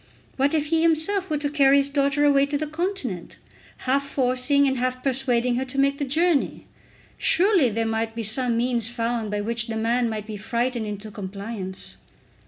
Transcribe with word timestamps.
What 0.35 0.55
if 0.55 0.65
he 0.73 0.81
himself 0.81 1.29
were 1.29 1.37
to 1.37 1.47
carry 1.51 1.77
his 1.77 1.87
daughter 1.91 2.25
away 2.25 2.47
to 2.47 2.57
the 2.57 2.65
continent, 2.65 3.37
half 3.85 4.03
forcing 4.09 4.67
and 4.67 4.79
half 4.79 5.03
persuading 5.03 5.57
her 5.57 5.65
to 5.65 5.77
make 5.77 5.99
the 5.99 6.05
journey! 6.05 6.65
Surely 7.19 7.69
there 7.69 7.85
might 7.85 8.15
be 8.15 8.23
some 8.23 8.57
means 8.57 8.89
found 8.89 9.29
by 9.29 9.41
which 9.41 9.67
the 9.67 9.77
man 9.77 10.09
might 10.09 10.25
be 10.25 10.37
frightened 10.37 10.87
into 10.87 11.11
compliance. 11.11 11.97